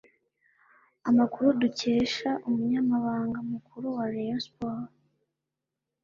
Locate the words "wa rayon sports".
3.97-4.95